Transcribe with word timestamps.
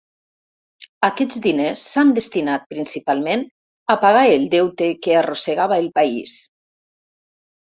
Aquests 1.07 1.41
diners 1.43 1.83
s’han 1.89 2.13
destinat, 2.19 2.65
principalment, 2.71 3.43
a 3.95 3.99
pagar 4.07 4.25
el 4.39 4.47
deute 4.55 4.89
que 5.05 5.15
arrossegava 5.21 5.79
el 5.85 5.93
país. 6.01 6.35